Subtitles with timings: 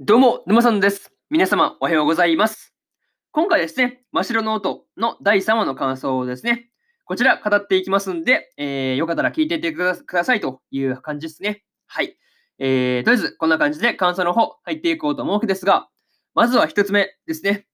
[0.00, 1.12] どうも、沼さんです。
[1.28, 2.74] 皆様、おはようございます。
[3.30, 6.70] 今回ですね、真っ白の音の第3話の感想をですね、
[7.04, 11.62] こちら語っていきますんで、えー、よかったら聞いていってくださいという感じですね。
[11.86, 12.16] はい。
[12.58, 15.88] えー、とりあえず、こんな感じで感想の方入っていこうと思うわけですが、
[16.34, 17.66] まずは一つ目ですね。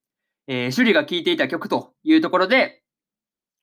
[0.49, 2.83] えー、趣里が聴いていた曲というところで、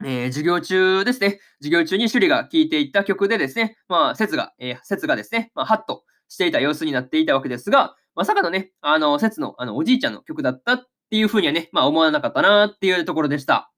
[0.04, 1.40] えー、授業中ですね。
[1.60, 13.72] 授業中に趣里が聴いていた曲でですね、まあ、説が、えー、説がですね、まあ、ハッとしていた様子になっていたわけですが、まさかのね、あの、説の、あの、おじいちゃんの曲だったっていうふうにはね、まあ、思わなかったなっていうところでした。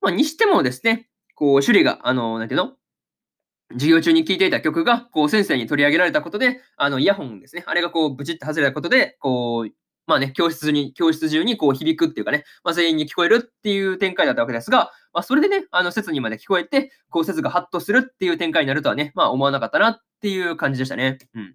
[0.00, 2.74] まあ、にしてもですね、こう、趣里が、あの、なんていうの？
[3.72, 7.64] 授業中に聴いていた曲が、こう、先生に取り上げられたことで、あの、イヤホンですね。
[7.66, 9.72] あれがこう、ブチッと外れたことで、こう、
[10.06, 21.18] まあね、教室に、教室中にこう響くっていうかね、まあ全員に聞こえるっていう展開だったわけですが、まあそれでね、あの説にまで聞こえて、こう説がハッとするっていう展開になるとはね、まあ思わなかったなっていう感じでしたね。
[21.34, 21.54] うん。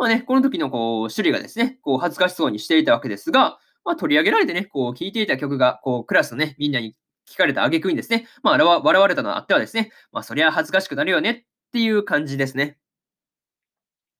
[0.00, 6.96] まあね、この時のこう、趣里がですね、こう恥ずかしそうにしていたわけですが、まあ取り上げられてね、こう聴いていた曲が、こうクラスのね、みんなに
[7.28, 12.78] 聞かれた挙句にですね、まあ笑われたのあってはですね、まあそりゃ恥ずかしくなるよねっていう感じですね。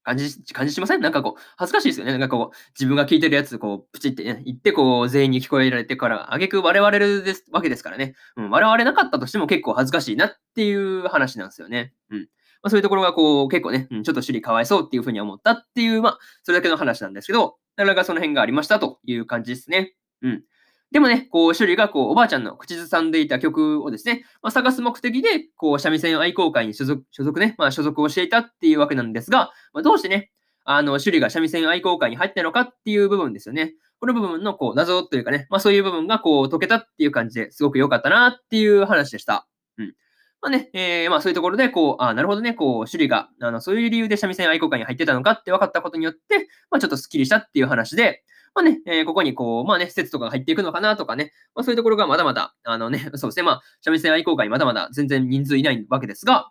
[0.02, 1.00] 感じ、感じしません？
[1.00, 2.12] なんかこう、恥ずかしいですよね。
[2.12, 8.14] なんかこう、自分が聞いてるやつ、こう、プチってね、言って、こう、全員に聞こえられてから、あげく笑われるですわけですからね。
[8.36, 11.92] うん、笑われなかったとしても結構恥ずかしいなっていう話なんですよね。
[12.10, 12.28] うん。
[12.62, 19.94] まあ、そういうところが、こう、結構ね、うん、ちょっと首里かわいそうっていうふうに思ったっていう、まあ、それだけの話なんですけど、なかなかその辺がありましたという感じですね。
[20.22, 20.42] うん。
[20.90, 30.32] でもね、こう、趣里が、こう、おばあちゃんの口ずさんでいた曲をですね、まあ、探す目的で、こう、三味線愛好会に所属、所属ね、まあ、所属をしていたっていうわけなんですが、まあ、どうしてね、
[30.64, 33.74] あの、趣里が三味線愛好会に入ったのかっていう部分ですよね。
[34.00, 39.46] この部分の、こう、謎というかね、まあ、そういう部分が、こう、解けたっていう感じですごく良かったなっていう話でした。
[39.78, 39.94] うん。
[40.42, 48.24] まあね、えー、まあそういうところで、こう、あなるほどね、こう、趣里が、あの、そういう理由で三味線愛好会に入ってたのかって分かったことによって、まあちょっとスッキリしたっていう話で、
[48.54, 56.50] まあね、えー、ここにこう、まあね、施設とかが入っていくのかなとかね、まあそういうところがまだまだ、あのね、 そうですね、まあ、三味線愛好会まだまだ全然人数いないわけですが、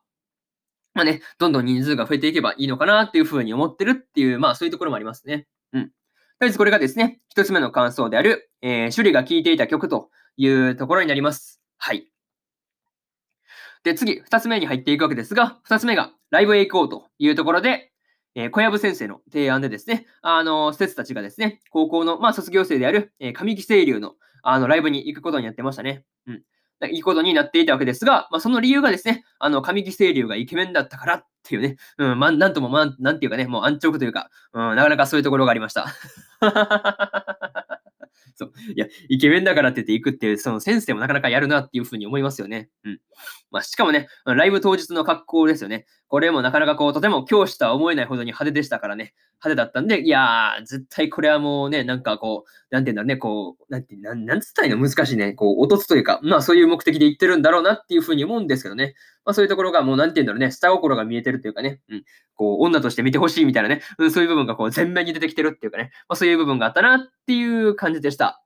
[0.94, 5.47] まあね、どんどん人数が増えていけばいいのかなっていうふうに思ってるっていう、まあそういうところもありますね。
[5.73, 5.83] うん。
[5.85, 5.94] とり
[6.41, 11.61] あえずこれがですね、一つ目の感想である、えー、趣里が聴いていた曲というところになります。
[11.78, 12.09] はい。
[13.84, 17.91] で、次、二つ目に入っていくわけですが、二つ目がライブへ行こうというところで、
[18.35, 24.13] えー、小籔先生の提案でですね、あの、施設たちがですね、高校の、まあ、卒業生である、えー、上木清流の、
[24.44, 26.03] あの、ライブに行くことになってましたね。
[26.28, 26.44] うん。
[26.81, 35.88] 行くことになっていたわけですが、まあ、その理由がですね、あの、上木清流がイケメンだったからっていうね、うん、まあ、なんとも、まあ、なんていうかね、もう安直というか、うん、なかなかそういうところがありました。
[38.35, 38.48] そう。
[38.75, 42.70] いや、イケメンだからって言って行くっていう、その先生もなかなかやるなっていうふうに思いますよね。
[42.84, 43.00] うん。
[43.52, 45.86] まあ、しかもね、ライブ当日の格好ですよね。
[46.08, 49.14] これもなかなかこう、とても教師とは思えないほどに派手でしたからね。
[49.44, 54.78] 派手だったんで、いやー、絶対これはもうね、なんかこう、なんていうんだろうね、こう、なんて、なんなんつったいの？
[54.78, 55.34] 難しいね。
[55.34, 58.96] こう、落とすというか、まあそういう目的で言ってるんだろうなっていうふうに思うんですけどね。
[59.24, 62.03] まあそういうところがもうなんていうんだろうね、下心が見えてるというかね、うん。
[62.36, 68.44] こう、女として見てほしいみたいなね、うん、そういう部分がこう、前面に出てきてるっていうかね、まあそういう部分があったなっていう感じでした。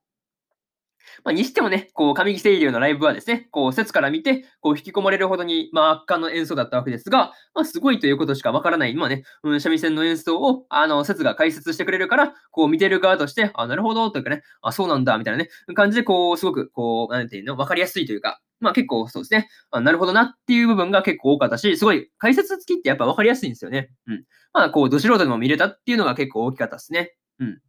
[1.24, 19.50] まあ、にしてもね、こう、上木清流のライブはですね、こう、説から見て、こう、引き込まれるほどに、まあ、圧巻の演奏だったわけですが、まあ、すごいということしかわからない、まあね、うん、三味線の演奏を、あの、説が解説してくれるから、こう、見てる側として、あ、なるほど、というかね、あ、そうなんだ、みたいなね、感じで、こう、すごく、こう、なんていうの、わかりやすいというか、まあ結構そうですね。
[19.72, 23.90] あなるほどなっていう部分が結構多かったし、すごい解説付きってやっぱ分かりやすいんですよね。
[24.07, 24.24] うん。
[24.53, 27.13] まあこう、ど素人でも見れたっていうのが結構大きかったですね。
[27.40, 27.59] うん。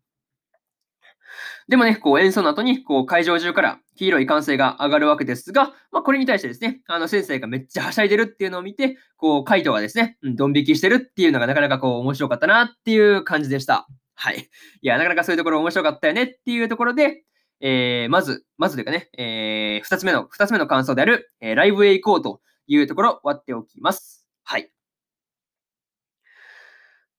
[1.69, 13.89] でもね、こう演奏の後に、こう会場中から黄色い歓声が上がるわけですが、まあこれに対してですね、あの先生がめっちゃはしゃいでるっていうのを見て、こうカイトがですね、うん、ドン引きしてるっていうのがなかなかこう面白かったなっていう感じでした。
[14.15, 14.49] はい。
[14.83, 17.25] いや、なかなかそういうところ面白かったよねっていうところで、
[17.61, 24.29] えー、まず、まずというかね、えー、二つ目の、二つ目の感想である、えー、ライブへ行こうというところ、割っておきます。
[24.45, 24.71] はい。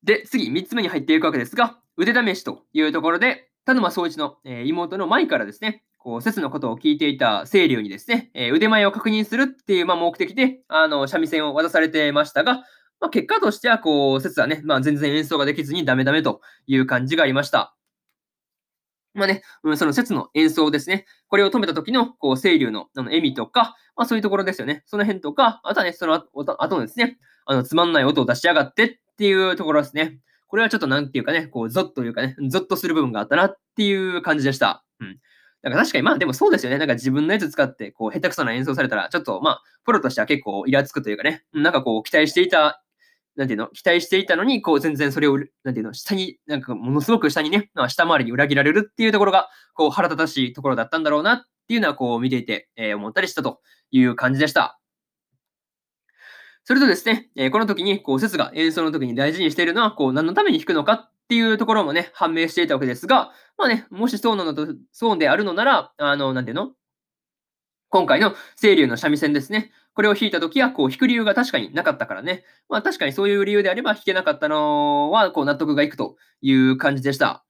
[0.03, 12.63] で、次、三つ目に入っていくわけですが、腕試しというところで、田沼総一の、えー、妹の舞からですね、こう、説のことを聞いていた清流にですね、えー、腕前を確認するっていう、まあ、目的で、あの、三味線を渡されてましたが、
[13.00, 17.75] まあ、結果としては、こう、説はね、まあ、全然演奏ができずにダメダメという感じがありました。
[19.15, 21.06] まあね、うん、その説の演奏ですね。
[21.29, 24.83] これを止めた時の、こう、清流の、あの、笑みとか、まあそういうところですよね。
[24.85, 30.19] その辺とか、あとはね、その後後ですね、あの、つまんない音を出しやがってっていうところですね。
[30.56, 34.86] これはちょっとなんていうかね、こう、ゾッというかね、ゾッとする部分があったなっていう感じでした。
[35.02, 35.19] うん。
[35.62, 36.78] だか確かにまあでもそうですよね。
[36.78, 42.81] なんか自分のやつ使って、こう、下手くそな演奏されたら、ちょっとまあ、プロとしては結構イラつくというかね、なんかこう、期待していた
[43.36, 53.60] なんていうの、期待していたのに、こう、全然それを、なんていうの、下に、なんかものすごく下にね、まあ、下回りに裏切られるっていうところが、こう、腹立たしいところだったんだろうなっていうのは、こう、見ていて、えー、思ったりしたと
[53.92, 54.80] いう感じでした。
[56.67, 66.71] それとですね、え、この時に、こう、説が演奏の時に大事にしているのは、こう、何のために弾くのかっていうところもね、判明していたわけですが、まあね、もしそうなのと、そうであるのなら、あの、なんていうの？
[67.89, 69.71] 今回の清流の三味線ですね。
[69.94, 72.44] これを弾いたときは、こう、弾く理由が確かになかったからね。
[72.68, 77.45] まあ確かにそういう理由であれば弾けなかったのは、こう、納得がいくという感じでした。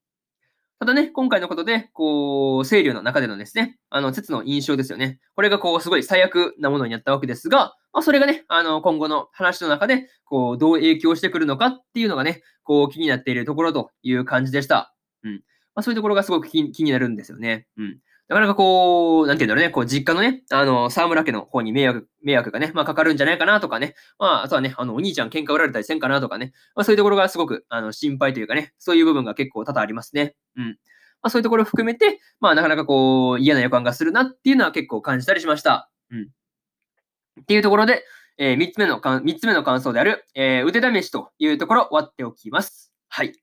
[0.79, 5.19] ただね、今回のことで、こう、清流の中でのですね、あの、説の印象ですよね。
[5.35, 14.93] これがこう、すごい最悪なものになったわけですが、まあ、それがね、あの、今後の話の中で、こう、どう影響してくるのかっていうのがね、こう、気になっているところという感じでした。
[15.23, 15.35] うん。
[15.75, 17.67] まあ、そういうところがすごく気になるんですよね。
[17.77, 17.99] うん。
[18.27, 30.35] なかなかこう、なんていうんだろうね、こう、実家のね、あの、沢村家の方に迷惑、迷惑がね、まあ、かかるんじゃないかなとかね、まあ、あとはね、あの、お兄ちゃん喧嘩売られたりせんかなとかね、まあ、そういうところがすごく、あの、心配というかね、そういう部分が結構多々ありますね。
[30.55, 30.65] うん。
[30.65, 35.91] まあ、そういうところを含めて、まあ、なかなかこう、嫌な予感がするなっていうのは結構感じたりしました。
[36.09, 36.29] うん。
[37.41, 38.03] っていうところで、
[38.37, 42.91] えー、3つ目のかん、3つ目の感想である、えー、腕試しというところ、割っておきます。
[43.07, 43.33] はい。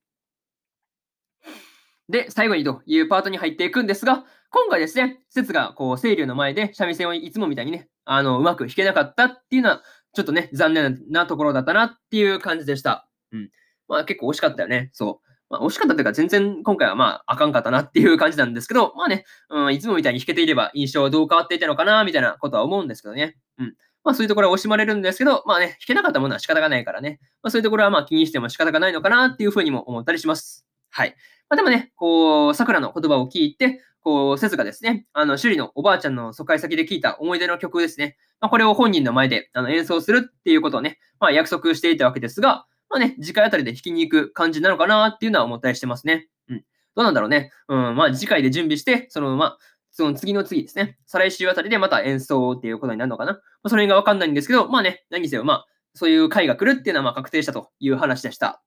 [2.08, 9.82] で、最後にというパートに入っていくんですが、今回ですね、説がこう、清流の前で三味線をいつもみたいにね、あの、うまく弾けなかったっていうのは、
[10.14, 13.08] ちょっとね、残念なところだったなっていう感じでした。
[13.32, 13.50] うん。
[13.88, 14.90] まあ結構惜しかったよね。
[14.93, 15.28] そう。
[15.49, 23.37] まあ惜しかったというか、全然今回はまああかんかったなっていう感じなんですけど、まあね、うん、いつもみたいに弾けていれば印象はどう変わっていたのかな、みたいなことは思うんですけどね。
[23.58, 23.75] うん。
[24.04, 27.20] まあそういうところは惜しまれるんですけど、まあね、弾けなかったものは仕方がないからね。
[27.43, 30.66] まあそういうところはまあ気にしても仕方がないのかなっていうふうにも思ったりします。
[30.90, 31.14] はい。
[31.52, 38.16] まあでもね、こう、桜の言葉を聞いて、こう、説がですね、あの、首里のおばあちゃんの疎開先で聞いた思い出の曲ですね。
[38.40, 46.26] まあ、これを本人の前であの演奏するっていうことをね、まあ、約束していたわけですが、まあね、次回あたりで弾きに行く感じなのかなっていうのは思ったりしてますね。
[46.49, 46.64] うん。
[46.96, 47.50] どうなんだろうね。
[47.69, 49.58] うん、まあ次回で準備して、そのまあ、
[49.90, 50.96] その次の次ですね。
[51.04, 53.34] 再来週あたりでまた演奏っていうことになるのかな。
[53.34, 58.62] まあ、それがわかんないんですけど、まあね、何にせよ、まあ、そういう回が来るっていうのはまあ確定したという話でした。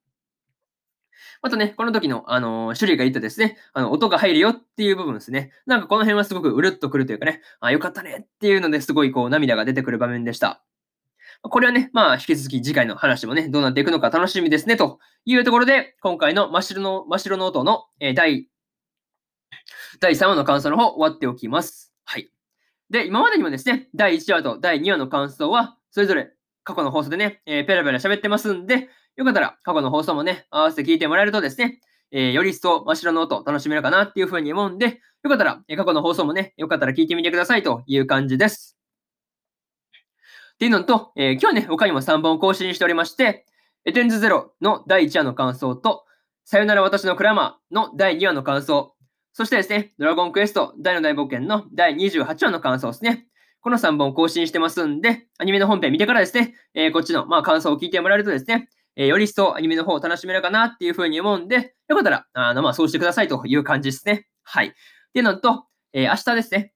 [1.45, 5.51] またね、この時の、あのー、種類が言ったですね、あの、音が入るよっていう部分ですね。
[5.67, 10.63] なんかこの辺はすごくうるっとくるというかね、あ、よかったねっていうのですごいこう涙が出てくる場面でした。
[11.43, 18.47] これはね、まあ、引き続き次回の話もね、どうなっていくのか楽しみですね、というところで、今回の真っ白の、真っ白の音の、えー、第、
[19.99, 21.93] 第3話の感想の方、終わっておきます。
[22.05, 22.31] はい。
[22.89, 26.31] で、今までにもですね、第1話と第2話の感想は、それぞれ
[26.63, 31.79] 過去の放送でね、えー、ペラペラ喋ってますんで、よかったら過去の放送もね、合わせて聞いてもらえるとですね、
[32.11, 38.77] えー、より一層真っ白の音楽しめるかなっていうふうに思うんで、よかったら、え過去の放送もね、よかったら聞いてみてくださいという感じです。
[40.55, 43.45] っていうのと、えー、今日はね、他にも3本更新しておりまして、
[43.85, 46.05] エテンズゼロの第1話の感想と、
[46.43, 48.95] さよなら私のクラマーの第2話の感想、
[49.33, 53.27] そしてですね、ドラゴンクエスト大の大冒険の第28話の感想ですね。
[53.59, 64.27] この3本更新してますんで、アニメの本編見てからですね、えー、こっちの、まあ、感想を聞いてもらえるとですね、え、より一層アニメの方を楽しめるかなっていうふうに思うんで、よかったら、あの、まあ、そうしてくださいという感じですね。
[64.43, 64.67] はい。
[64.67, 64.71] っ
[65.13, 66.73] ていうのと、え、明日ですね。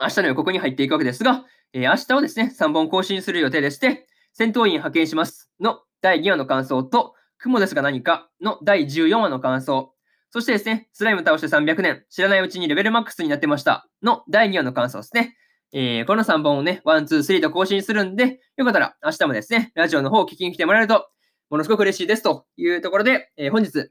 [0.00, 9.94] 明日の予告に入っていくわけですが、え、明日はですね、3本更新する予定でして、戦闘員派遣しますの第2話の感想と、雲ですが何かの第14話の感想、
[10.30, 15.36] そしてですね、スライム倒して300年、知らないうちにレベルマックスになってましたの第2話の感想ですね。
[15.72, 21.08] えー、この3本をね、1、2、3と更新するんで、よかったら明日もですね、ラジオの方を聞きに来てもらえると、
[21.50, 23.90] ものすごく嬉しいですというところで、えー、本日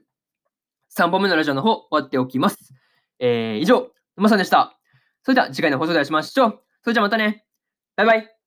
[0.96, 2.74] 3本目のラジオの方終わっておきます。
[3.18, 4.78] えー、以上、沼さんでした。
[5.22, 6.62] それでは次回の放送でお会いしましょう。
[6.82, 7.44] それじゃあまたね。
[7.96, 8.39] バイバイ。